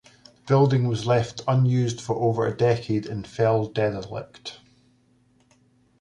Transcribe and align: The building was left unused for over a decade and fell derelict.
The 0.31 0.39
building 0.47 0.87
was 0.87 1.05
left 1.05 1.43
unused 1.47 2.01
for 2.01 2.15
over 2.15 2.47
a 2.47 2.57
decade 2.57 3.05
and 3.05 3.27
fell 3.27 3.67
derelict. 3.67 4.59